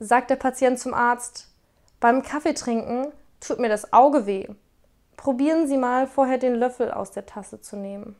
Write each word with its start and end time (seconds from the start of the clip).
sagt 0.00 0.30
der 0.30 0.36
Patient 0.36 0.78
zum 0.78 0.94
Arzt, 0.94 1.48
beim 2.00 2.22
Kaffeetrinken 2.22 3.12
tut 3.38 3.60
mir 3.60 3.68
das 3.68 3.92
Auge 3.92 4.26
weh. 4.26 4.48
Probieren 5.16 5.68
Sie 5.68 5.76
mal 5.76 6.06
vorher 6.06 6.38
den 6.38 6.54
Löffel 6.54 6.90
aus 6.90 7.10
der 7.10 7.26
Tasse 7.26 7.60
zu 7.60 7.76
nehmen. 7.76 8.16